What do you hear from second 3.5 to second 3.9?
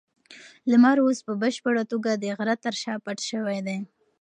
دی.